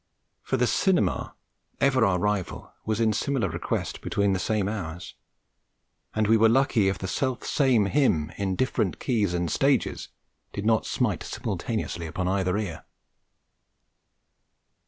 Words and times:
For 0.41 0.57
the 0.57 0.65
cinema, 0.65 1.35
ever 1.79 2.03
our 2.03 2.17
rival, 2.17 2.73
was 2.87 2.99
in 2.99 3.13
similar 3.13 3.47
request 3.47 4.01
between 4.01 4.33
the 4.33 4.39
same 4.39 4.67
hours; 4.67 5.13
and 6.15 6.25
we 6.25 6.37
were 6.37 6.49
lucky 6.49 6.89
if 6.89 6.97
the 6.97 7.07
selfsame 7.07 7.87
hymn, 7.87 8.31
in 8.35 8.55
different 8.55 8.99
keys 8.99 9.35
and 9.35 9.51
stages, 9.51 10.09
did 10.53 10.65
not 10.65 10.87
smite 10.87 11.21
simultaneously 11.21 12.07
upon 12.07 12.27
either 12.27 12.57
ear. 12.57 12.83